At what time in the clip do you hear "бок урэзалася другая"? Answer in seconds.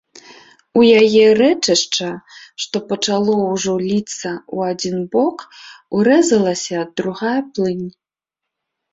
5.17-7.35